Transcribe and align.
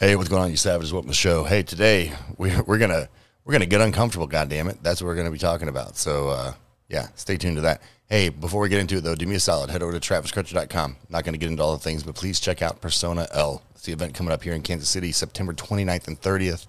Hey, 0.00 0.16
what's 0.16 0.30
going 0.30 0.40
on, 0.40 0.50
you 0.50 0.56
savages? 0.56 0.94
Welcome 0.94 1.08
to 1.08 1.10
the 1.10 1.14
show. 1.14 1.44
Hey, 1.44 1.62
today 1.62 2.14
we're, 2.38 2.62
we're 2.62 2.78
gonna 2.78 3.06
we're 3.44 3.52
gonna 3.52 3.66
get 3.66 3.82
uncomfortable. 3.82 4.26
God 4.26 4.48
damn 4.48 4.68
it, 4.68 4.82
that's 4.82 5.02
what 5.02 5.08
we're 5.08 5.14
gonna 5.14 5.30
be 5.30 5.36
talking 5.36 5.68
about. 5.68 5.94
So 5.98 6.30
uh, 6.30 6.54
yeah, 6.88 7.08
stay 7.16 7.36
tuned 7.36 7.56
to 7.56 7.60
that. 7.60 7.82
Hey, 8.08 8.30
before 8.30 8.62
we 8.62 8.70
get 8.70 8.80
into 8.80 8.96
it 8.96 9.02
though, 9.02 9.14
do 9.14 9.26
me 9.26 9.34
a 9.34 9.40
solid. 9.40 9.68
Head 9.68 9.82
over 9.82 9.92
to 9.92 10.00
traviscrutcher.com. 10.00 10.96
Not 11.10 11.24
gonna 11.24 11.36
get 11.36 11.50
into 11.50 11.62
all 11.62 11.74
the 11.74 11.82
things, 11.82 12.02
but 12.02 12.14
please 12.14 12.40
check 12.40 12.62
out 12.62 12.80
Persona 12.80 13.28
L. 13.32 13.62
It's 13.72 13.82
the 13.82 13.92
event 13.92 14.14
coming 14.14 14.32
up 14.32 14.42
here 14.42 14.54
in 14.54 14.62
Kansas 14.62 14.88
City, 14.88 15.12
September 15.12 15.52
29th 15.52 16.08
and 16.08 16.18
30th. 16.18 16.66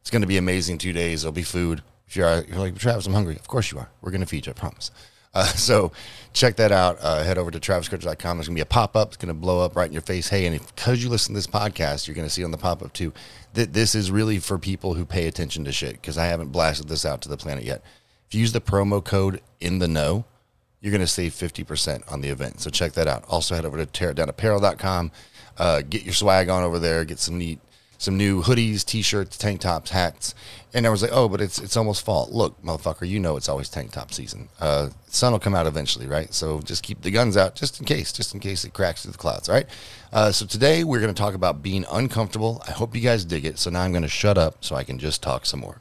It's 0.00 0.10
gonna 0.10 0.26
be 0.26 0.38
amazing. 0.38 0.78
Two 0.78 0.92
days. 0.92 1.22
There'll 1.22 1.32
be 1.32 1.44
food. 1.44 1.84
If 2.08 2.16
you're, 2.16 2.42
you're 2.46 2.58
like 2.58 2.76
Travis, 2.78 3.06
I'm 3.06 3.14
hungry. 3.14 3.36
Of 3.36 3.46
course 3.46 3.70
you 3.70 3.78
are. 3.78 3.90
We're 4.00 4.10
gonna 4.10 4.26
feed 4.26 4.46
you. 4.46 4.50
I 4.50 4.54
promise. 4.54 4.90
Uh, 5.34 5.44
so 5.56 5.92
check 6.32 6.56
that 6.56 6.72
out. 6.72 6.98
Uh, 7.00 7.22
head 7.22 7.38
over 7.38 7.50
to 7.50 7.60
traviscrutcher.com. 7.60 8.36
There's 8.36 8.48
going 8.48 8.56
to 8.56 8.58
be 8.58 8.60
a 8.60 8.66
pop 8.66 8.96
up. 8.96 9.08
It's 9.08 9.16
going 9.16 9.34
to 9.34 9.40
blow 9.40 9.64
up 9.64 9.76
right 9.76 9.86
in 9.86 9.92
your 9.92 10.02
face. 10.02 10.28
Hey, 10.28 10.46
and 10.46 10.58
because 10.74 11.02
you 11.02 11.08
listen 11.08 11.34
to 11.34 11.38
this 11.38 11.46
podcast, 11.46 12.06
you're 12.06 12.14
going 12.14 12.26
to 12.26 12.32
see 12.32 12.44
on 12.44 12.50
the 12.50 12.58
pop 12.58 12.82
up 12.82 12.92
too 12.92 13.12
that 13.54 13.72
this 13.72 13.94
is 13.94 14.10
really 14.10 14.38
for 14.38 14.58
people 14.58 14.94
who 14.94 15.04
pay 15.04 15.26
attention 15.26 15.64
to 15.64 15.72
shit 15.72 15.92
because 15.92 16.16
I 16.16 16.26
haven't 16.26 16.52
blasted 16.52 16.88
this 16.88 17.04
out 17.04 17.20
to 17.22 17.28
the 17.28 17.36
planet 17.36 17.64
yet. 17.64 17.82
If 18.28 18.34
you 18.34 18.40
use 18.40 18.52
the 18.52 18.60
promo 18.60 19.04
code 19.04 19.42
in 19.60 19.78
the 19.78 19.88
know, 19.88 20.24
you're 20.80 20.90
going 20.90 21.00
to 21.00 21.06
save 21.06 21.32
50% 21.32 22.10
on 22.10 22.22
the 22.22 22.28
event. 22.28 22.60
So 22.60 22.70
check 22.70 22.92
that 22.92 23.06
out. 23.06 23.24
Also 23.28 23.54
head 23.54 23.64
over 23.64 23.84
to 23.84 23.86
tearitdownapparel.com. 23.86 25.12
Uh, 25.58 25.82
get 25.82 26.02
your 26.02 26.14
swag 26.14 26.48
on 26.48 26.62
over 26.64 26.78
there. 26.78 27.04
Get 27.04 27.18
some 27.18 27.38
neat 27.38 27.60
some 28.02 28.16
new 28.16 28.42
hoodies, 28.42 28.84
t-shirts, 28.84 29.38
tank 29.38 29.60
tops, 29.60 29.90
hats. 29.90 30.34
And 30.74 30.86
I 30.86 30.90
was 30.90 31.02
like, 31.02 31.12
oh, 31.14 31.28
but 31.28 31.40
it's 31.40 31.60
it's 31.60 31.76
almost 31.76 32.04
fall. 32.04 32.28
Look, 32.32 32.60
motherfucker, 32.62 33.08
you 33.08 33.20
know 33.20 33.36
it's 33.36 33.48
always 33.48 33.68
tank 33.68 33.92
top 33.92 34.12
season. 34.12 34.48
Uh, 34.60 34.88
sun 35.06 35.32
will 35.32 35.38
come 35.38 35.54
out 35.54 35.66
eventually, 35.66 36.06
right? 36.06 36.32
So 36.34 36.60
just 36.62 36.82
keep 36.82 37.02
the 37.02 37.12
guns 37.12 37.36
out 37.36 37.54
just 37.54 37.78
in 37.78 37.86
case, 37.86 38.12
just 38.12 38.34
in 38.34 38.40
case 38.40 38.64
it 38.64 38.72
cracks 38.72 39.02
through 39.02 39.12
the 39.12 39.18
clouds, 39.18 39.48
all 39.48 39.54
right? 39.54 39.66
Uh, 40.12 40.32
so 40.32 40.46
today 40.46 40.82
we're 40.82 41.00
going 41.00 41.14
to 41.14 41.18
talk 41.18 41.34
about 41.34 41.62
being 41.62 41.84
uncomfortable. 41.92 42.62
I 42.66 42.72
hope 42.72 42.96
you 42.96 43.02
guys 43.02 43.24
dig 43.24 43.44
it. 43.44 43.58
So 43.58 43.70
now 43.70 43.82
I'm 43.82 43.92
going 43.92 44.02
to 44.02 44.08
shut 44.08 44.36
up 44.36 44.64
so 44.64 44.74
I 44.74 44.82
can 44.82 44.98
just 44.98 45.22
talk 45.22 45.46
some 45.46 45.60
more. 45.60 45.78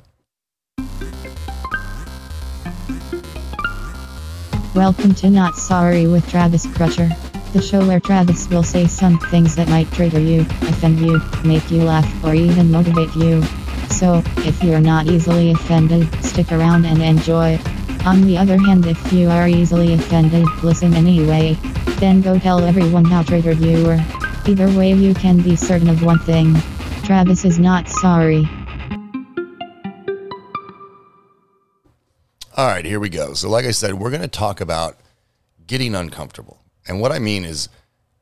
Welcome 4.75 5.15
to 5.15 5.29
Not 5.29 5.55
Sorry 5.55 6.05
with 6.05 6.29
Travis 6.29 6.65
Crutcher, 6.67 7.09
the 7.53 7.61
show 7.61 7.85
where 7.85 7.99
Travis 7.99 8.49
will 8.49 8.63
say 8.63 8.87
some 8.87 9.19
things 9.19 9.55
that 9.55 9.67
might 9.67 9.91
trigger 9.91 10.19
you, 10.19 10.41
offend 10.41 10.99
you, 10.99 11.21
make 11.43 11.69
you 11.69 11.83
laugh, 11.83 12.23
or 12.23 12.33
even 12.33 12.71
motivate 12.71 13.13
you. 13.15 13.43
So, 13.89 14.23
if 14.37 14.63
you're 14.63 14.79
not 14.79 15.07
easily 15.07 15.51
offended, 15.51 16.07
stick 16.23 16.51
around 16.51 16.85
and 16.85 17.01
enjoy. 17.01 17.59
On 18.05 18.21
the 18.21 18.37
other 18.37 18.57
hand, 18.57 18.85
if 18.85 19.11
you 19.11 19.29
are 19.29 19.47
easily 19.47 19.93
offended, 19.93 20.47
listen 20.63 20.93
anyway. 20.93 21.57
Then 21.99 22.21
go 22.21 22.39
tell 22.39 22.63
everyone 22.63 23.05
how 23.05 23.23
triggered 23.23 23.59
you 23.59 23.85
were. 23.85 24.03
Either 24.47 24.71
way, 24.77 24.93
you 24.93 25.13
can 25.13 25.41
be 25.41 25.55
certain 25.55 25.89
of 25.89 26.03
one 26.03 26.19
thing 26.19 26.55
Travis 27.03 27.43
is 27.43 27.59
not 27.59 27.89
sorry. 27.89 28.47
All 32.55 32.67
right, 32.67 32.85
here 32.85 32.99
we 32.99 33.09
go. 33.09 33.33
So, 33.33 33.49
like 33.49 33.65
I 33.65 33.71
said, 33.71 33.95
we're 33.95 34.09
going 34.09 34.21
to 34.21 34.27
talk 34.27 34.61
about 34.61 34.97
getting 35.67 35.95
uncomfortable. 35.95 36.60
And 36.91 36.99
what 36.99 37.13
I 37.13 37.19
mean 37.19 37.45
is, 37.45 37.69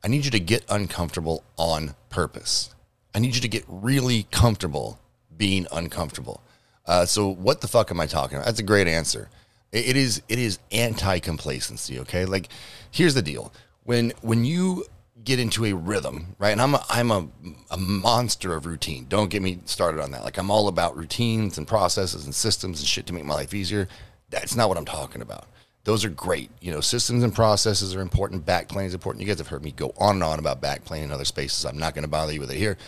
I 0.04 0.06
need 0.06 0.24
you 0.24 0.30
to 0.30 0.38
get 0.38 0.64
uncomfortable 0.68 1.42
on 1.56 1.96
purpose. 2.08 2.72
I 3.12 3.18
need 3.18 3.34
you 3.34 3.40
to 3.40 3.48
get 3.48 3.64
really 3.66 4.28
comfortable 4.30 5.00
being 5.36 5.66
uncomfortable. 5.72 6.40
Uh, 6.86 7.04
so, 7.04 7.28
what 7.28 7.62
the 7.62 7.66
fuck 7.66 7.90
am 7.90 7.98
I 7.98 8.06
talking 8.06 8.36
about? 8.36 8.46
That's 8.46 8.60
a 8.60 8.62
great 8.62 8.86
answer. 8.86 9.28
It, 9.72 9.88
it 9.88 9.96
is 9.96 10.22
it 10.28 10.38
is 10.38 10.60
anti 10.70 11.18
complacency. 11.18 11.98
Okay, 11.98 12.24
like 12.26 12.48
here's 12.92 13.14
the 13.14 13.22
deal: 13.22 13.52
when 13.82 14.12
when 14.20 14.44
you 14.44 14.84
get 15.24 15.40
into 15.40 15.64
a 15.64 15.72
rhythm, 15.72 16.36
right? 16.38 16.52
And 16.52 16.62
I'm 16.62 16.76
a, 16.76 16.84
I'm 16.88 17.10
a, 17.10 17.26
a 17.72 17.76
monster 17.76 18.54
of 18.54 18.66
routine. 18.66 19.06
Don't 19.08 19.30
get 19.30 19.42
me 19.42 19.58
started 19.64 20.00
on 20.00 20.12
that. 20.12 20.22
Like 20.22 20.38
I'm 20.38 20.48
all 20.48 20.68
about 20.68 20.96
routines 20.96 21.58
and 21.58 21.66
processes 21.66 22.24
and 22.24 22.32
systems 22.32 22.78
and 22.78 22.86
shit 22.86 23.06
to 23.06 23.12
make 23.12 23.24
my 23.24 23.34
life 23.34 23.52
easier. 23.52 23.88
That's 24.28 24.54
not 24.54 24.68
what 24.68 24.78
I'm 24.78 24.84
talking 24.84 25.22
about. 25.22 25.48
Those 25.90 26.04
are 26.04 26.10
great. 26.10 26.52
You 26.60 26.70
know, 26.70 26.80
systems 26.80 27.24
and 27.24 27.34
processes 27.34 27.96
are 27.96 28.00
important. 28.00 28.46
Back 28.46 28.68
planning 28.68 28.86
is 28.86 28.94
important. 28.94 29.22
You 29.22 29.26
guys 29.26 29.38
have 29.38 29.48
heard 29.48 29.64
me 29.64 29.72
go 29.72 29.92
on 29.98 30.14
and 30.14 30.22
on 30.22 30.38
about 30.38 30.60
back 30.60 30.84
planning 30.84 31.06
in 31.06 31.10
other 31.10 31.24
spaces. 31.24 31.64
I'm 31.64 31.78
not 31.78 31.96
going 31.96 32.04
to 32.04 32.08
bother 32.08 32.32
you 32.32 32.38
with 32.38 32.52
it 32.52 32.58
here, 32.58 32.78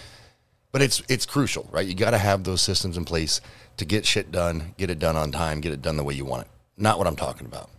but 0.71 0.83
it's 0.83 1.03
it's 1.09 1.27
crucial, 1.27 1.69
right? 1.73 1.85
You 1.85 1.97
got 1.97 2.13
to 2.13 2.19
have 2.19 2.45
those 2.45 2.61
systems 2.61 2.97
in 2.97 3.05
place 3.05 3.41
to 3.79 3.85
get 3.85 4.07
shit 4.07 4.31
done, 4.31 4.77
get 4.79 4.89
it 4.89 5.01
done 5.01 5.17
on 5.17 5.33
time, 5.33 5.61
get 5.61 5.73
it 5.73 5.83
done 5.83 5.97
the 5.97 6.05
way 6.05 6.15
you 6.15 6.25
want 6.25 6.43
it. 6.43 6.49
Not 6.77 6.97
what 6.97 7.09
I'm 7.09 7.17
talking 7.17 7.45
about. 7.45 7.71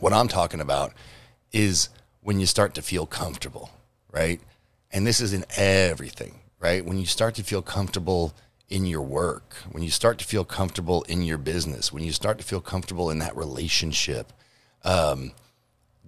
What 0.00 0.14
I'm 0.14 0.28
talking 0.28 0.62
about 0.62 0.94
is 1.52 1.90
when 2.22 2.40
you 2.40 2.46
start 2.46 2.72
to 2.76 2.80
feel 2.80 3.04
comfortable, 3.04 3.68
right? 4.10 4.40
And 4.90 5.06
this 5.06 5.20
is 5.20 5.34
in 5.34 5.44
everything, 5.58 6.40
right? 6.58 6.82
When 6.82 6.96
you 6.96 7.04
start 7.04 7.34
to 7.34 7.44
feel 7.44 7.60
comfortable 7.60 8.32
in 8.70 8.86
your 8.86 9.02
work, 9.02 9.56
when 9.72 9.82
you 9.82 9.90
start 9.90 10.16
to 10.20 10.24
feel 10.24 10.46
comfortable 10.46 11.02
in 11.02 11.20
your 11.20 11.36
business, 11.36 11.92
when 11.92 12.02
you 12.02 12.12
start 12.12 12.38
to 12.38 12.44
feel 12.44 12.62
comfortable 12.62 13.10
in 13.10 13.18
that 13.18 13.36
relationship, 13.36 14.32
um, 14.84 15.32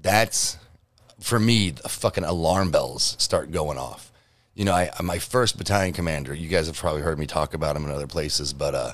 that's 0.00 0.56
for 1.20 1.38
me, 1.38 1.70
the 1.70 1.88
fucking 1.88 2.25
alarm 2.25 2.70
bells 2.70 3.16
start 3.19 3.53
going 3.53 3.78
off. 3.78 4.10
You 4.54 4.64
know, 4.64 4.72
I, 4.72 4.91
my 5.03 5.19
first 5.19 5.58
battalion 5.58 5.92
commander, 5.92 6.34
you 6.34 6.48
guys 6.48 6.66
have 6.66 6.76
probably 6.76 7.03
heard 7.03 7.19
me 7.19 7.26
talk 7.26 7.54
about 7.54 7.76
him 7.76 7.84
in 7.84 7.91
other 7.91 8.06
places, 8.06 8.53
but 8.53 8.75
uh, 8.75 8.92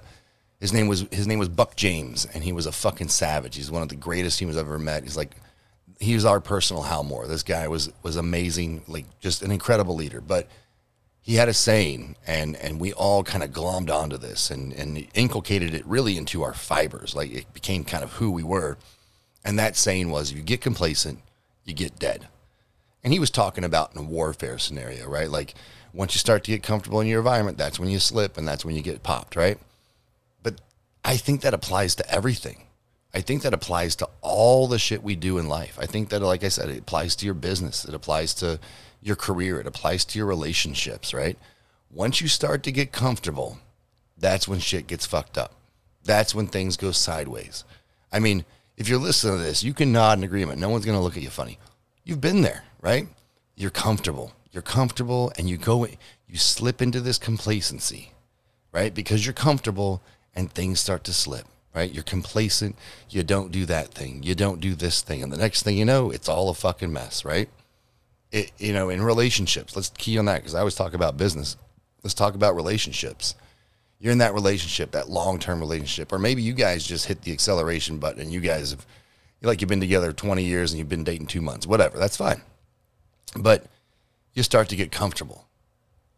his 0.60 0.72
name 0.72 0.88
was 0.88 1.06
his 1.10 1.26
name 1.26 1.38
was 1.38 1.48
Buck 1.48 1.76
James, 1.76 2.26
and 2.26 2.44
he 2.44 2.52
was 2.52 2.66
a 2.66 2.72
fucking 2.72 3.08
savage. 3.08 3.56
He's 3.56 3.70
one 3.70 3.82
of 3.82 3.88
the 3.88 3.96
greatest 3.96 4.40
humans 4.40 4.58
I've 4.58 4.66
ever 4.66 4.78
met. 4.78 5.02
He's 5.02 5.16
like 5.16 5.32
he 5.98 6.14
was 6.14 6.24
our 6.24 6.40
personal 6.40 6.82
Hal 6.82 7.04
Moore. 7.04 7.26
This 7.26 7.42
guy 7.42 7.68
was 7.68 7.90
was 8.02 8.16
amazing, 8.16 8.82
like 8.86 9.06
just 9.20 9.42
an 9.42 9.50
incredible 9.50 9.94
leader. 9.94 10.20
But 10.20 10.48
he 11.20 11.34
had 11.34 11.48
a 11.48 11.54
saying, 11.54 12.16
and 12.26 12.56
and 12.56 12.80
we 12.80 12.92
all 12.92 13.24
kind 13.24 13.42
of 13.42 13.50
glommed 13.50 13.90
onto 13.90 14.16
this 14.16 14.50
and 14.50 14.72
and 14.72 15.06
inculcated 15.14 15.74
it 15.74 15.86
really 15.86 16.16
into 16.16 16.42
our 16.42 16.54
fibers. 16.54 17.14
Like 17.14 17.32
it 17.32 17.52
became 17.52 17.84
kind 17.84 18.04
of 18.04 18.12
who 18.14 18.30
we 18.30 18.42
were. 18.42 18.78
And 19.46 19.60
that 19.60 19.76
saying 19.76 20.10
was, 20.10 20.32
if 20.32 20.36
you 20.36 20.42
get 20.42 20.60
complacent, 20.60 21.20
you 21.64 21.72
get 21.72 22.00
dead. 22.00 22.26
And 23.04 23.12
he 23.12 23.20
was 23.20 23.30
talking 23.30 23.62
about 23.62 23.94
in 23.94 24.00
a 24.00 24.04
warfare 24.04 24.58
scenario, 24.58 25.08
right? 25.08 25.30
Like 25.30 25.54
once 25.94 26.14
you 26.14 26.18
start 26.18 26.42
to 26.44 26.50
get 26.50 26.64
comfortable 26.64 27.00
in 27.00 27.06
your 27.06 27.20
environment, 27.20 27.56
that's 27.56 27.78
when 27.78 27.88
you 27.88 28.00
slip 28.00 28.36
and 28.36 28.46
that's 28.46 28.64
when 28.64 28.74
you 28.74 28.82
get 28.82 29.04
popped, 29.04 29.36
right? 29.36 29.58
But 30.42 30.60
I 31.04 31.16
think 31.16 31.42
that 31.42 31.54
applies 31.54 31.94
to 31.94 32.10
everything. 32.10 32.64
I 33.14 33.20
think 33.20 33.42
that 33.42 33.54
applies 33.54 33.94
to 33.96 34.08
all 34.20 34.66
the 34.66 34.80
shit 34.80 35.04
we 35.04 35.14
do 35.14 35.38
in 35.38 35.48
life. 35.48 35.78
I 35.80 35.86
think 35.86 36.08
that, 36.08 36.20
like 36.22 36.42
I 36.42 36.48
said, 36.48 36.68
it 36.68 36.80
applies 36.80 37.14
to 37.16 37.24
your 37.24 37.34
business. 37.34 37.84
It 37.84 37.94
applies 37.94 38.34
to 38.34 38.58
your 39.00 39.16
career, 39.16 39.60
it 39.60 39.68
applies 39.68 40.04
to 40.06 40.18
your 40.18 40.26
relationships, 40.26 41.14
right? 41.14 41.38
Once 41.88 42.20
you 42.20 42.26
start 42.26 42.64
to 42.64 42.72
get 42.72 42.90
comfortable, 42.90 43.58
that's 44.18 44.48
when 44.48 44.58
shit 44.58 44.88
gets 44.88 45.06
fucked 45.06 45.38
up. 45.38 45.54
That's 46.02 46.34
when 46.34 46.48
things 46.48 46.76
go 46.76 46.90
sideways. 46.90 47.62
I 48.12 48.18
mean, 48.18 48.44
if 48.76 48.88
you're 48.88 48.98
listening 48.98 49.38
to 49.38 49.42
this, 49.42 49.62
you 49.62 49.74
can 49.74 49.92
nod 49.92 50.18
in 50.18 50.24
agreement. 50.24 50.60
No 50.60 50.68
one's 50.68 50.84
going 50.84 50.98
to 50.98 51.02
look 51.02 51.16
at 51.16 51.22
you 51.22 51.30
funny. 51.30 51.58
You've 52.04 52.20
been 52.20 52.42
there, 52.42 52.64
right? 52.80 53.08
You're 53.54 53.70
comfortable. 53.70 54.32
You're 54.52 54.62
comfortable 54.62 55.32
and 55.36 55.48
you 55.48 55.56
go, 55.56 55.86
you 55.86 56.36
slip 56.36 56.80
into 56.80 57.00
this 57.00 57.18
complacency, 57.18 58.12
right? 58.72 58.94
Because 58.94 59.26
you're 59.26 59.32
comfortable 59.32 60.02
and 60.34 60.52
things 60.52 60.80
start 60.80 61.04
to 61.04 61.12
slip, 61.12 61.46
right? 61.74 61.92
You're 61.92 62.04
complacent. 62.04 62.76
You 63.10 63.22
don't 63.22 63.50
do 63.50 63.66
that 63.66 63.88
thing. 63.88 64.22
You 64.22 64.34
don't 64.34 64.60
do 64.60 64.74
this 64.74 65.02
thing. 65.02 65.22
And 65.22 65.32
the 65.32 65.36
next 65.36 65.62
thing 65.62 65.76
you 65.76 65.84
know, 65.84 66.10
it's 66.10 66.28
all 66.28 66.48
a 66.48 66.54
fucking 66.54 66.92
mess, 66.92 67.24
right? 67.24 67.48
it, 68.32 68.52
you 68.58 68.72
know, 68.72 68.90
in 68.90 69.02
relationships, 69.02 69.76
let's 69.76 69.90
key 69.90 70.18
on 70.18 70.26
that 70.26 70.36
because 70.36 70.54
I 70.54 70.60
always 70.60 70.74
talk 70.74 70.94
about 70.94 71.16
business. 71.16 71.56
Let's 72.02 72.14
talk 72.14 72.34
about 72.34 72.54
relationships. 72.54 73.34
You're 73.98 74.12
in 74.12 74.18
that 74.18 74.34
relationship, 74.34 74.90
that 74.92 75.08
long 75.08 75.38
term 75.38 75.60
relationship, 75.60 76.12
or 76.12 76.18
maybe 76.18 76.42
you 76.42 76.52
guys 76.52 76.86
just 76.86 77.06
hit 77.06 77.22
the 77.22 77.32
acceleration 77.32 77.98
button 77.98 78.20
and 78.20 78.32
you 78.32 78.40
guys 78.40 78.70
have, 78.70 78.86
like 79.42 79.60
you've 79.60 79.70
been 79.70 79.80
together 79.80 80.12
20 80.12 80.42
years 80.42 80.72
and 80.72 80.78
you've 80.78 80.88
been 80.88 81.04
dating 81.04 81.26
two 81.26 81.40
months, 81.40 81.66
whatever. 81.66 81.98
That's 81.98 82.16
fine. 82.16 82.42
But 83.36 83.66
you 84.34 84.42
start 84.42 84.68
to 84.68 84.76
get 84.76 84.92
comfortable. 84.92 85.46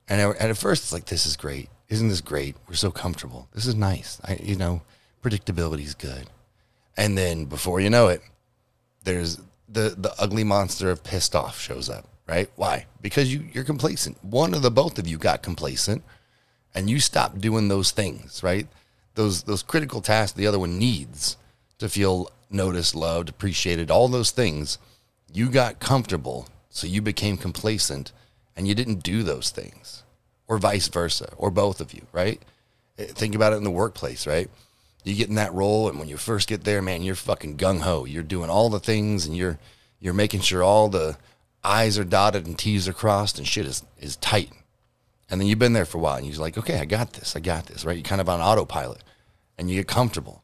And, 0.08 0.34
at 0.36 0.56
first, 0.56 0.84
it's 0.84 0.92
like, 0.92 1.04
this 1.04 1.26
is 1.26 1.36
great. 1.36 1.69
Isn't 1.88 2.08
this 2.08 2.20
great? 2.20 2.56
We're 2.66 2.75
so 2.75 2.90
comfortable. 2.90 3.48
This 3.54 3.66
is 3.66 3.75
nice. 3.75 4.20
I, 4.24 4.38
you 4.42 4.56
know, 4.56 4.82
predictability 5.22 5.84
is 5.84 5.94
good. 5.94 6.28
And 6.96 7.16
then 7.16 7.44
before 7.44 7.81
you 7.81 7.90
know 7.90 8.08
it, 8.08 8.22
there's 9.04 9.38
the 9.69 9.94
the 9.96 10.12
ugly 10.19 10.44
monster 10.44 10.90
of 10.90 11.04
pissed 11.04 11.34
off 11.34 11.60
shows 11.60 11.88
up, 11.88 12.08
right? 12.26 12.50
Why? 12.56 12.86
Because 13.00 13.32
you 13.32 13.48
you're 13.52 13.64
complacent. 13.64 14.22
One 14.24 14.52
of 14.52 14.62
the 14.62 14.70
both 14.70 14.98
of 14.98 15.06
you 15.06 15.16
got 15.19 15.42
complacent, 15.42 16.02
and 16.75 16.88
you 16.88 17.00
stopped 17.00 17.41
doing 17.41 17.69
those 17.69 17.91
things, 17.91 18.43
right? 18.43 18.67
Those 19.15 19.43
those 19.44 19.62
critical 19.62 20.00
tasks 20.00 20.37
the 20.37 20.47
other 20.47 20.59
one 20.59 20.79
needs 20.79 21.37
to 21.79 21.88
feel 21.88 22.31
noticed, 22.50 22.94
loved, 22.94 23.29
appreciated, 23.29 23.91
all 23.91 24.09
those 24.09 24.31
things. 24.31 24.79
You 25.32 25.50
got 25.50 25.81
comfortable, 25.81 26.49
so 26.70 26.87
you 26.87 27.03
became 27.03 27.37
complacent, 27.37 28.12
and 28.56 28.67
you 28.67 28.75
didn't 28.75 29.03
do 29.03 29.23
those 29.23 29.50
things, 29.50 30.03
or 30.47 30.59
vice 30.59 30.88
versa, 30.88 31.32
or 31.37 31.50
both 31.50 31.81
of 31.81 31.93
you, 31.93 32.06
right? 32.12 32.41
Eh, 32.99 33.06
think 33.06 33.35
about 33.35 33.53
it 33.53 33.56
in 33.56 33.65
the 33.65 33.70
workplace, 33.70 34.26
right? 34.26 34.49
you 35.09 35.15
get 35.15 35.29
in 35.29 35.37
that 35.37 35.55
role 35.55 35.88
and 35.88 35.99
when 35.99 36.09
you 36.09 36.17
first 36.17 36.49
get 36.49 36.65
there 36.65 36.82
man 36.82 37.03
you're 37.03 37.15
fucking 37.15 37.56
gung-ho 37.56 38.05
you're 38.05 38.23
doing 38.23 38.50
all 38.50 38.69
the 38.69 38.81
things 38.81 39.26
and 39.26 39.37
you're 39.37 39.59
you're 40.00 40.15
making 40.15 40.41
sure 40.41 40.62
all 40.62 40.88
the 40.88 41.17
i's 41.65 41.99
are 41.99 42.05
dotted 42.05 42.47
and 42.47 42.59
t's 42.59 42.88
are 42.88 42.93
crossed 42.93 43.38
and 43.38 43.47
shit 43.47 43.67
is 43.67 43.85
is 43.99 44.17
tight 44.17 44.50
And 45.30 45.40
then 45.40 45.48
you've 45.48 45.58
been 45.58 45.75
there 45.75 45.84
for 45.84 45.98
a 45.98 46.00
while 46.00 46.16
and 46.16 46.26
you're 46.26 46.40
like, 46.40 46.56
okay, 46.56 46.78
I 46.78 46.84
got 46.84 47.12
this. 47.12 47.36
I 47.36 47.40
got 47.40 47.66
this, 47.66 47.84
right? 47.84 47.96
You're 47.96 48.02
kind 48.02 48.20
of 48.20 48.28
on 48.28 48.40
autopilot 48.40 49.02
and 49.58 49.69
you 49.69 49.76
get 49.76 49.88
comfortable. 49.88 50.42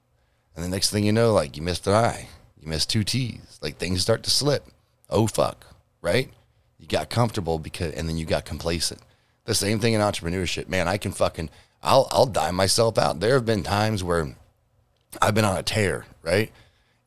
And 0.54 0.64
the 0.64 0.68
next 0.68 0.90
thing 0.90 1.04
you 1.04 1.12
know, 1.12 1.32
like 1.32 1.56
you 1.56 1.62
missed 1.62 1.86
an 1.86 1.94
I, 1.94 2.28
you 2.60 2.68
missed 2.68 2.90
two 2.90 3.04
T's, 3.04 3.58
like 3.62 3.76
things 3.76 4.02
start 4.02 4.22
to 4.24 4.30
slip. 4.30 4.66
Oh, 5.08 5.26
fuck, 5.26 5.66
right? 6.02 6.30
You 6.78 6.86
got 6.86 7.08
comfortable 7.08 7.58
because, 7.58 7.94
and 7.94 8.08
then 8.08 8.18
you 8.18 8.26
got 8.26 8.44
complacent. 8.44 9.00
The 9.44 9.54
same 9.54 9.78
thing 9.78 9.94
in 9.94 10.00
entrepreneurship, 10.00 10.68
man. 10.68 10.88
I 10.88 10.98
can 10.98 11.12
fucking, 11.12 11.50
I'll, 11.82 12.08
I'll 12.10 12.26
die 12.26 12.50
myself 12.50 12.98
out. 12.98 13.20
There 13.20 13.34
have 13.34 13.46
been 13.46 13.62
times 13.62 14.02
where 14.02 14.34
I've 15.20 15.34
been 15.34 15.44
on 15.44 15.56
a 15.56 15.62
tear, 15.62 16.06
right? 16.22 16.50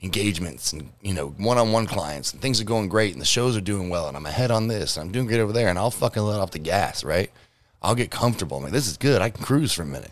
Engagements 0.02 0.74
and, 0.74 0.92
you 1.02 1.14
know, 1.14 1.30
one 1.30 1.58
on 1.58 1.72
one 1.72 1.88
clients 1.88 2.32
and 2.32 2.42
things 2.42 2.62
are 2.62 2.66
going 2.66 2.88
great 2.88 3.14
and 3.14 3.22
the 3.22 3.26
shows 3.26 3.58
are 3.58 3.62
doing 3.62 3.90
well 3.90 4.08
and 4.08 4.16
I'm 4.16 4.26
ahead 4.28 4.52
on 4.52 4.68
this 4.68 4.98
and 4.98 5.06
I'm 5.06 5.12
doing 5.12 5.26
great 5.26 5.40
over 5.40 5.54
there 5.54 5.70
and 5.70 5.80
I'll 5.80 5.92
fucking 5.92 6.22
let 6.22 6.40
off 6.40 6.52
the 6.52 6.60
gas, 6.60 7.04
right? 7.04 7.32
I'll 7.82 7.96
get 7.96 8.12
comfortable. 8.12 8.58
I'm 8.58 8.64
like, 8.64 8.72
this 8.72 8.88
is 8.88 8.98
good. 8.98 9.22
I 9.22 9.30
can 9.30 9.44
cruise 9.44 9.74
for 9.74 9.84
a 9.84 9.86
minute. 9.86 10.12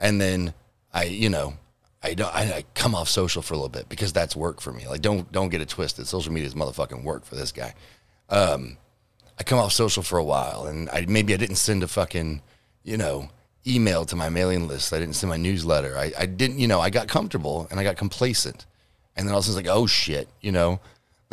And 0.00 0.20
then 0.20 0.54
I, 0.92 1.04
you 1.04 1.28
know, 1.28 1.54
I 2.02 2.14
don't. 2.14 2.34
I, 2.34 2.42
I, 2.42 2.64
come 2.74 2.94
off 2.94 3.08
social 3.08 3.42
for 3.42 3.54
a 3.54 3.56
little 3.56 3.68
bit 3.68 3.88
because 3.88 4.12
that's 4.12 4.34
work 4.34 4.60
for 4.60 4.72
me. 4.72 4.88
Like, 4.88 5.02
don't 5.02 5.30
don't 5.30 5.50
get 5.50 5.60
it 5.60 5.68
twisted. 5.68 6.06
Social 6.06 6.32
media 6.32 6.48
is 6.48 6.54
motherfucking 6.54 7.04
work 7.04 7.24
for 7.24 7.36
this 7.36 7.52
guy. 7.52 7.74
Um, 8.28 8.76
I 9.38 9.44
come 9.44 9.58
off 9.58 9.72
social 9.72 10.02
for 10.02 10.18
a 10.18 10.24
while, 10.24 10.66
and 10.66 10.90
I 10.90 11.06
maybe 11.08 11.32
I 11.32 11.36
didn't 11.36 11.56
send 11.56 11.82
a 11.82 11.88
fucking, 11.88 12.42
you 12.82 12.96
know, 12.96 13.30
email 13.66 14.04
to 14.06 14.16
my 14.16 14.28
mailing 14.28 14.66
list. 14.66 14.92
I 14.92 14.98
didn't 14.98 15.14
send 15.14 15.30
my 15.30 15.36
newsletter. 15.36 15.96
I, 15.96 16.12
I 16.18 16.26
didn't, 16.26 16.58
you 16.58 16.66
know, 16.66 16.80
I 16.80 16.90
got 16.90 17.06
comfortable 17.06 17.68
and 17.70 17.78
I 17.78 17.84
got 17.84 17.96
complacent, 17.96 18.66
and 19.16 19.26
then 19.26 19.32
all 19.32 19.38
of 19.38 19.44
a 19.44 19.46
sudden 19.46 19.60
it's 19.60 19.68
like, 19.68 19.76
oh 19.76 19.86
shit, 19.86 20.28
you 20.40 20.50
know, 20.50 20.80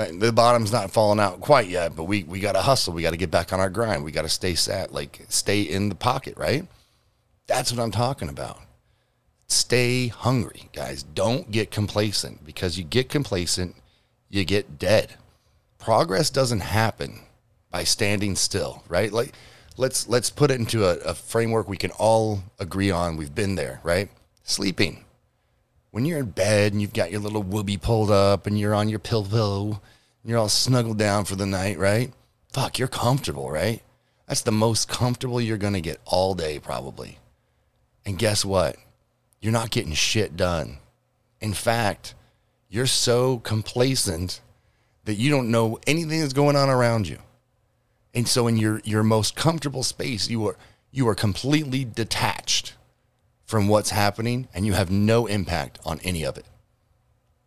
the 0.08 0.32
bottom's 0.32 0.72
not 0.72 0.92
falling 0.92 1.20
out 1.20 1.42
quite 1.42 1.68
yet, 1.68 1.96
but 1.96 2.06
we 2.06 2.24
we 2.24 2.40
got 2.40 2.54
to 2.54 2.62
hustle. 2.62 2.94
We 2.94 3.02
got 3.02 3.12
to 3.12 3.18
get 3.18 3.32
back 3.32 3.54
on 3.54 3.60
our 3.60 3.70
grind. 3.70 4.04
We 4.04 4.12
got 4.12 4.24
to 4.24 4.30
stay 4.30 4.56
sat, 4.56 4.94
like 4.94 5.26
stay 5.30 5.62
in 5.62 5.90
the 5.90 5.96
pocket, 5.96 6.38
right? 6.38 6.66
That's 7.48 7.72
what 7.72 7.82
I'm 7.82 7.92
talking 7.92 8.30
about 8.30 8.60
stay 9.50 10.08
hungry, 10.08 10.70
guys. 10.74 11.04
Don't 11.04 11.52
get 11.52 11.72
complacent 11.72 12.46
because 12.46 12.78
you 12.78 12.84
get 12.84 13.10
complacent, 13.10 13.76
you 14.30 14.46
get 14.46 14.80
dead. 14.80 15.16
Progress 15.78 16.30
doesn't 16.30 16.62
happen 16.62 17.22
by 17.72 17.84
standing 17.84 18.36
still, 18.36 18.84
right? 18.88 19.12
Like 19.12 19.34
let's 19.78 20.08
let's 20.08 20.30
put 20.30 20.52
it 20.52 20.60
into 20.60 20.86
a, 20.86 20.98
a 21.00 21.14
framework 21.14 21.68
we 21.68 21.78
can 21.78 21.92
all 21.92 22.44
agree 22.60 22.92
on. 22.92 23.18
We've 23.18 23.34
been 23.34 23.56
there, 23.56 23.82
right? 23.84 24.10
Sleeping. 24.44 25.06
When 25.92 26.06
you're 26.06 26.20
in 26.20 26.32
bed 26.32 26.72
and 26.72 26.82
you've 26.82 26.94
got 26.94 27.12
your 27.12 27.22
little 27.22 27.44
woobie 27.44 27.82
pulled 27.82 28.12
up 28.12 28.46
and 28.46 28.60
you're 28.60 28.76
on 28.76 28.90
your 28.90 29.00
pillow, 29.00 29.82
and 30.24 30.30
you're 30.30 30.40
all 30.40 30.50
snuggled 30.50 30.98
down 30.98 31.26
for 31.26 31.36
the 31.36 31.46
night, 31.46 31.78
right? 31.80 32.14
Fuck, 32.54 32.78
you're 32.78 32.88
comfortable, 32.88 33.50
right? 33.50 33.82
That's 34.28 34.42
the 34.42 34.52
most 34.52 34.88
comfortable 34.88 35.42
you're 35.42 35.58
gonna 35.58 35.82
get 35.82 36.00
all 36.06 36.36
day, 36.36 36.60
probably. 36.60 37.18
And 38.06 38.18
guess 38.20 38.46
what? 38.46 38.76
you're 39.42 39.54
not 39.54 39.72
getting 39.72 39.94
shit 39.94 40.36
done. 40.36 40.78
In 41.42 41.54
fact, 41.54 42.14
you're 42.70 42.86
so 42.88 43.40
complacent 43.40 44.42
that 45.06 45.16
you 45.16 45.32
don't 45.32 45.50
know 45.50 45.80
anything 45.88 46.20
that's 46.20 46.34
going 46.34 46.56
on 46.56 46.70
around 46.70 47.08
you. 47.08 47.20
And 48.14 48.28
so 48.28 48.48
in 48.48 48.58
your 48.58 48.82
your 48.84 49.04
most 49.04 49.36
comfortable 49.36 49.84
space, 49.84 50.30
you 50.30 50.46
are 50.48 50.58
you 50.92 51.08
are 51.08 51.16
completely 51.16 51.86
detached 51.86 52.74
from 53.50 53.68
what's 53.68 53.90
happening 53.90 54.48
and 54.54 54.64
you 54.64 54.74
have 54.74 54.92
no 54.92 55.26
impact 55.26 55.80
on 55.84 56.00
any 56.04 56.24
of 56.24 56.38
it. 56.38 56.46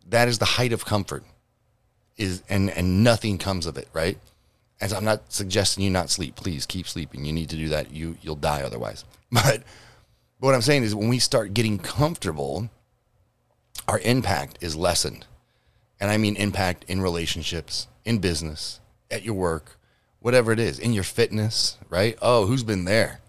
That 0.09 0.27
is 0.27 0.37
the 0.37 0.43
height 0.43 0.73
of 0.73 0.83
comfort. 0.83 1.23
Is 2.17 2.43
and 2.49 2.69
and 2.71 3.05
nothing 3.05 3.37
comes 3.37 3.65
of 3.65 3.77
it, 3.77 3.87
right? 3.93 4.17
As 4.81 4.91
I'm 4.91 5.05
not 5.05 5.31
suggesting 5.31 5.81
you 5.81 5.89
not 5.89 6.09
sleep. 6.09 6.35
Please 6.35 6.65
keep 6.65 6.89
sleeping. 6.89 7.23
You 7.23 7.31
need 7.31 7.49
to 7.51 7.55
do 7.55 7.69
that. 7.69 7.93
You 7.93 8.17
you'll 8.21 8.35
die 8.35 8.63
otherwise. 8.63 9.05
But 9.31 9.63
but 10.41 10.47
what 10.47 10.55
I'm 10.55 10.61
saying 10.61 10.83
is 10.83 10.93
when 10.93 11.07
we 11.07 11.19
start 11.19 11.53
getting 11.53 11.79
comfortable, 11.79 12.69
our 13.87 13.99
impact 13.99 14.57
is 14.59 14.75
lessened. 14.75 15.25
And 16.01 16.11
I 16.11 16.17
mean 16.17 16.35
impact 16.35 16.83
in 16.89 17.01
relationships, 17.01 17.87
in 18.03 18.19
business, 18.19 18.81
at 19.09 19.23
your 19.23 19.35
work, 19.35 19.79
whatever 20.19 20.51
it 20.51 20.59
is, 20.59 20.79
in 20.79 20.91
your 20.91 21.05
fitness, 21.05 21.77
right? 21.89 22.17
Oh, 22.21 22.45
who's 22.45 22.63
been 22.63 22.83
there? 22.83 23.21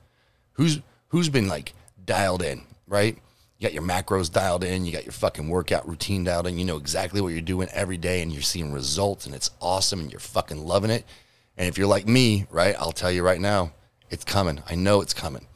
Who's 0.55 0.81
who's 1.11 1.29
been 1.29 1.47
like 1.47 1.73
dialed 2.05 2.43
in, 2.43 2.63
right? 2.87 3.17
You 3.59 3.69
got 3.69 3.75
your 3.75 3.83
macros 3.83 4.31
dialed 4.31 4.65
in, 4.65 4.85
you 4.85 4.93
got 4.93 5.05
your 5.05 5.13
fucking 5.13 5.49
workout 5.49 5.89
routine 5.89 6.25
dialed 6.25 6.47
in, 6.47 6.59
you 6.59 6.65
know 6.65 6.77
exactly 6.77 7.21
what 7.21 7.29
you're 7.29 7.41
doing 7.41 7.69
every 7.73 7.97
day 7.97 8.21
and 8.23 8.33
you're 8.33 8.43
seeing 8.43 8.73
results 8.73 9.27
and 9.27 9.35
it's 9.35 9.51
awesome 9.61 10.01
and 10.01 10.13
you're 10.13 10.21
fucking 10.21 10.65
loving 10.65 10.91
it. 10.91 11.05
And 11.57 11.69
if 11.69 11.79
you're 11.79 11.87
like 11.87 12.07
me, 12.07 12.47
right, 12.51 12.75
I'll 12.79 12.93
tell 12.93 13.13
you 13.13 13.23
right 13.23 13.41
now, 13.41 13.73
it's 14.11 14.25
coming. 14.25 14.63
I 14.69 14.75
know 14.75 15.01
it's 15.01 15.15
coming 15.15 15.47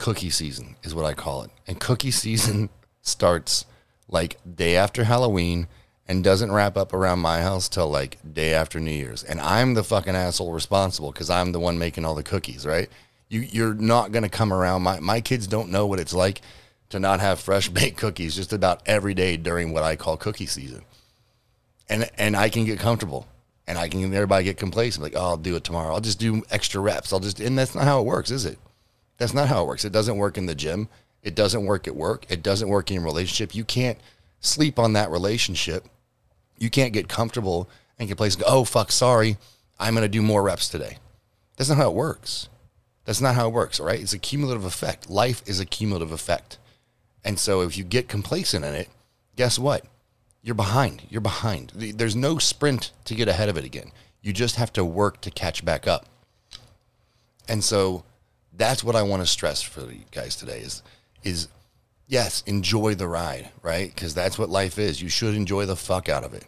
cookie 0.00 0.30
season 0.30 0.76
is 0.82 0.94
what 0.94 1.04
I 1.04 1.12
call 1.12 1.42
it. 1.42 1.50
And 1.68 1.78
cookie 1.78 2.10
season 2.10 2.70
starts 3.02 3.66
like 4.08 4.38
day 4.56 4.74
after 4.74 5.04
Halloween 5.04 5.68
and 6.08 6.24
doesn't 6.24 6.50
wrap 6.50 6.76
up 6.76 6.92
around 6.92 7.20
my 7.20 7.42
house 7.42 7.68
till 7.68 7.88
like 7.88 8.18
day 8.32 8.52
after 8.52 8.80
New 8.80 8.90
Year's. 8.90 9.22
And 9.22 9.40
I'm 9.40 9.74
the 9.74 9.84
fucking 9.84 10.16
asshole 10.16 10.52
responsible 10.52 11.12
because 11.12 11.30
I'm 11.30 11.52
the 11.52 11.60
one 11.60 11.78
making 11.78 12.04
all 12.04 12.16
the 12.16 12.24
cookies, 12.24 12.66
right? 12.66 12.88
You 13.30 13.40
you're 13.40 13.72
not 13.72 14.12
gonna 14.12 14.28
come 14.28 14.52
around. 14.52 14.82
My 14.82 15.00
my 15.00 15.22
kids 15.22 15.46
don't 15.46 15.70
know 15.70 15.86
what 15.86 15.98
it's 15.98 16.12
like 16.12 16.42
to 16.90 17.00
not 17.00 17.20
have 17.20 17.40
fresh 17.40 17.68
baked 17.70 17.96
cookies 17.96 18.36
just 18.36 18.52
about 18.52 18.82
every 18.84 19.14
day 19.14 19.38
during 19.38 19.72
what 19.72 19.82
I 19.82 19.96
call 19.96 20.18
cookie 20.18 20.46
season. 20.46 20.84
And 21.88 22.10
and 22.18 22.36
I 22.36 22.50
can 22.50 22.66
get 22.66 22.78
comfortable 22.78 23.26
and 23.66 23.78
I 23.78 23.88
can 23.88 24.02
everybody 24.12 24.44
get 24.44 24.58
complacent, 24.58 25.02
like, 25.02 25.14
oh, 25.16 25.20
I'll 25.20 25.36
do 25.36 25.56
it 25.56 25.64
tomorrow. 25.64 25.94
I'll 25.94 26.00
just 26.00 26.18
do 26.18 26.42
extra 26.50 26.80
reps. 26.80 27.12
I'll 27.12 27.20
just 27.20 27.40
and 27.40 27.56
that's 27.56 27.74
not 27.74 27.84
how 27.84 28.00
it 28.00 28.04
works, 28.04 28.30
is 28.30 28.44
it? 28.44 28.58
That's 29.16 29.32
not 29.32 29.48
how 29.48 29.62
it 29.62 29.66
works. 29.66 29.84
It 29.84 29.92
doesn't 29.92 30.16
work 30.16 30.36
in 30.36 30.46
the 30.46 30.54
gym. 30.54 30.88
It 31.22 31.34
doesn't 31.34 31.66
work 31.66 31.86
at 31.86 31.94
work. 31.94 32.26
It 32.28 32.42
doesn't 32.42 32.68
work 32.68 32.90
in 32.90 32.98
a 32.98 33.00
relationship. 33.00 33.54
You 33.54 33.64
can't 33.64 33.98
sleep 34.40 34.78
on 34.78 34.94
that 34.94 35.10
relationship. 35.10 35.86
You 36.58 36.70
can't 36.70 36.92
get 36.92 37.08
comfortable 37.08 37.68
and 37.98 38.08
go, 38.08 38.26
oh, 38.46 38.64
fuck, 38.64 38.90
sorry. 38.90 39.36
I'm 39.78 39.94
going 39.94 40.04
to 40.04 40.08
do 40.08 40.22
more 40.22 40.42
reps 40.42 40.68
today. 40.68 40.98
That's 41.56 41.68
not 41.68 41.78
how 41.78 41.90
it 41.90 41.94
works. 41.94 42.48
That's 43.04 43.20
not 43.20 43.34
how 43.34 43.48
it 43.48 43.52
works, 43.52 43.80
all 43.80 43.86
right? 43.86 44.00
It's 44.00 44.12
a 44.12 44.18
cumulative 44.18 44.64
effect. 44.64 45.10
Life 45.10 45.42
is 45.46 45.60
a 45.60 45.66
cumulative 45.66 46.12
effect. 46.12 46.58
And 47.24 47.38
so 47.38 47.62
if 47.62 47.76
you 47.76 47.84
get 47.84 48.08
complacent 48.08 48.64
in 48.64 48.74
it, 48.74 48.88
guess 49.36 49.58
what? 49.58 49.84
You're 50.42 50.54
behind. 50.54 51.02
You're 51.08 51.20
behind. 51.20 51.72
There's 51.74 52.16
no 52.16 52.38
sprint 52.38 52.92
to 53.04 53.14
get 53.14 53.28
ahead 53.28 53.48
of 53.48 53.56
it 53.56 53.64
again. 53.64 53.92
You 54.22 54.32
just 54.32 54.56
have 54.56 54.72
to 54.74 54.84
work 54.84 55.20
to 55.22 55.30
catch 55.30 55.64
back 55.64 55.86
up. 55.86 56.06
And 57.48 57.64
so 57.64 58.04
that's 58.52 58.84
what 58.84 58.96
I 58.96 59.02
want 59.02 59.22
to 59.22 59.26
stress 59.26 59.62
for 59.62 59.80
you 59.90 60.04
guys 60.12 60.36
today 60.36 60.60
is 60.60 60.82
is 61.22 61.48
yes, 62.06 62.42
enjoy 62.46 62.94
the 62.94 63.06
ride, 63.06 63.50
right? 63.62 63.94
Because 63.94 64.14
that's 64.14 64.38
what 64.38 64.48
life 64.48 64.78
is. 64.78 65.02
You 65.02 65.08
should 65.08 65.34
enjoy 65.34 65.66
the 65.66 65.76
fuck 65.76 66.08
out 66.08 66.24
of 66.24 66.34
it, 66.34 66.44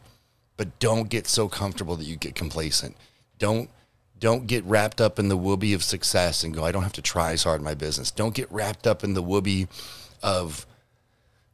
but 0.56 0.78
don't 0.78 1.08
get 1.08 1.26
so 1.26 1.48
comfortable 1.48 1.96
that 1.96 2.04
you 2.04 2.16
get 2.16 2.34
complacent. 2.34 2.96
Don't 3.38 3.70
don't 4.22 4.46
get 4.46 4.64
wrapped 4.64 5.00
up 5.00 5.18
in 5.18 5.28
the 5.28 5.36
woobie 5.36 5.74
of 5.74 5.82
success 5.82 6.44
and 6.44 6.54
go, 6.54 6.64
I 6.64 6.70
don't 6.70 6.84
have 6.84 6.92
to 6.92 7.02
try 7.02 7.32
as 7.32 7.42
hard 7.42 7.60
in 7.60 7.64
my 7.64 7.74
business. 7.74 8.12
Don't 8.12 8.36
get 8.36 8.50
wrapped 8.52 8.86
up 8.86 9.02
in 9.02 9.14
the 9.14 9.22
woobie 9.22 9.66
of 10.22 10.64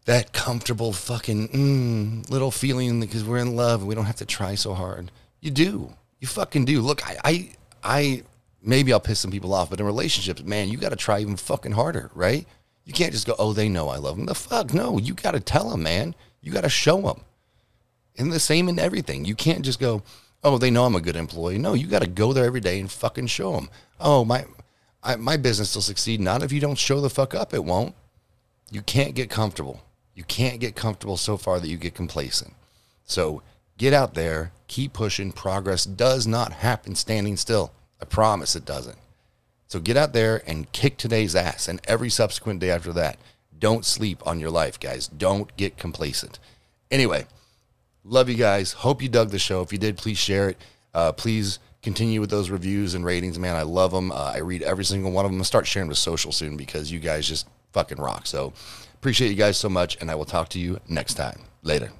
that 0.04 0.34
comfortable 0.34 0.92
fucking 0.92 1.48
mm, 1.48 2.30
little 2.30 2.50
feeling 2.50 3.00
because 3.00 3.24
we're 3.24 3.38
in 3.38 3.56
love 3.56 3.80
and 3.80 3.88
we 3.88 3.94
don't 3.94 4.04
have 4.04 4.16
to 4.16 4.26
try 4.26 4.54
so 4.54 4.74
hard. 4.74 5.10
You 5.40 5.50
do. 5.50 5.94
You 6.20 6.28
fucking 6.28 6.66
do. 6.66 6.82
Look, 6.82 7.08
I, 7.08 7.16
I, 7.24 7.50
I 7.82 8.22
maybe 8.62 8.92
I'll 8.92 9.00
piss 9.00 9.18
some 9.18 9.30
people 9.30 9.54
off, 9.54 9.70
but 9.70 9.80
in 9.80 9.86
relationships, 9.86 10.42
man, 10.42 10.68
you 10.68 10.76
got 10.76 10.90
to 10.90 10.96
try 10.96 11.20
even 11.20 11.36
fucking 11.36 11.72
harder, 11.72 12.10
right? 12.14 12.46
You 12.84 12.92
can't 12.92 13.12
just 13.12 13.26
go, 13.26 13.34
oh, 13.38 13.54
they 13.54 13.70
know 13.70 13.88
I 13.88 13.96
love 13.96 14.18
them. 14.18 14.26
The 14.26 14.34
fuck, 14.34 14.74
no. 14.74 14.98
You 14.98 15.14
got 15.14 15.30
to 15.30 15.40
tell 15.40 15.70
them, 15.70 15.84
man. 15.84 16.14
You 16.42 16.52
got 16.52 16.64
to 16.64 16.68
show 16.68 17.00
them. 17.00 17.22
And 18.18 18.30
the 18.30 18.38
same 18.38 18.68
in 18.68 18.78
everything. 18.78 19.24
You 19.24 19.34
can't 19.34 19.64
just 19.64 19.80
go, 19.80 20.02
oh, 20.44 20.58
they 20.58 20.70
know 20.70 20.84
I'm 20.84 20.94
a 20.94 21.00
good 21.00 21.16
employee. 21.16 21.58
No, 21.58 21.74
you 21.74 21.86
got 21.86 22.02
to 22.02 22.08
go 22.08 22.32
there 22.32 22.44
every 22.44 22.60
day 22.60 22.80
and 22.80 22.90
fucking 22.90 23.26
show 23.26 23.52
them. 23.52 23.70
Oh, 24.00 24.24
my, 24.24 24.44
I, 25.02 25.16
my 25.16 25.36
business 25.36 25.74
will 25.74 25.82
succeed. 25.82 26.20
Not 26.20 26.42
if 26.42 26.52
you 26.52 26.60
don't 26.60 26.78
show 26.78 27.00
the 27.00 27.10
fuck 27.10 27.34
up. 27.34 27.52
It 27.54 27.64
won't. 27.64 27.94
You 28.70 28.82
can't 28.82 29.14
get 29.14 29.30
comfortable. 29.30 29.82
You 30.14 30.24
can't 30.24 30.60
get 30.60 30.76
comfortable 30.76 31.16
so 31.16 31.36
far 31.36 31.60
that 31.60 31.68
you 31.68 31.76
get 31.76 31.94
complacent. 31.94 32.54
So 33.04 33.42
get 33.78 33.92
out 33.92 34.14
there, 34.14 34.52
keep 34.66 34.92
pushing. 34.92 35.32
Progress 35.32 35.84
does 35.84 36.26
not 36.26 36.52
happen 36.52 36.94
standing 36.94 37.36
still. 37.36 37.72
I 38.00 38.04
promise 38.04 38.54
it 38.54 38.64
doesn't. 38.64 38.98
So 39.68 39.80
get 39.80 39.96
out 39.96 40.12
there 40.12 40.42
and 40.46 40.70
kick 40.72 40.96
today's 40.96 41.36
ass 41.36 41.68
and 41.68 41.80
every 41.86 42.10
subsequent 42.10 42.60
day 42.60 42.70
after 42.70 42.92
that. 42.94 43.18
Don't 43.58 43.84
sleep 43.84 44.24
on 44.26 44.40
your 44.40 44.50
life, 44.50 44.78
guys. 44.78 45.08
Don't 45.08 45.54
get 45.56 45.76
complacent. 45.76 46.38
Anyway, 46.90 47.26
love 48.08 48.28
you 48.28 48.36
guys. 48.36 48.72
Hope 48.72 49.02
you 49.02 49.08
dug 49.08 49.30
the 49.30 49.38
show. 49.38 49.62
If 49.62 49.72
you 49.72 49.78
did, 49.78 49.96
please 49.96 50.18
share 50.18 50.50
it. 50.50 50.56
Uh, 50.94 51.12
please 51.12 51.58
continue 51.82 52.20
with 52.20 52.30
those 52.30 52.50
reviews 52.50 52.94
and 52.94 53.04
ratings, 53.04 53.38
man. 53.38 53.56
I 53.56 53.62
love 53.62 53.92
them. 53.92 54.10
Uh, 54.10 54.32
I 54.34 54.38
read 54.38 54.62
every 54.62 54.84
single 54.84 55.12
one 55.12 55.24
of 55.24 55.30
them. 55.30 55.40
I'll 55.40 55.44
start 55.44 55.66
sharing 55.66 55.88
with 55.88 55.98
social 55.98 56.32
soon 56.32 56.56
because 56.56 56.90
you 56.90 56.98
guys 56.98 57.28
just 57.28 57.46
fucking 57.72 57.98
rock. 57.98 58.26
So 58.26 58.52
appreciate 58.94 59.28
you 59.28 59.36
guys 59.36 59.56
so 59.56 59.68
much, 59.68 59.96
and 60.00 60.10
I 60.10 60.14
will 60.14 60.24
talk 60.24 60.48
to 60.50 60.58
you 60.58 60.80
next 60.88 61.14
time. 61.14 61.40
Later. 61.62 61.90